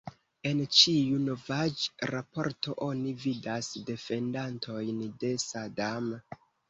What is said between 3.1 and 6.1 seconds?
vidas defendantojn de Sadam.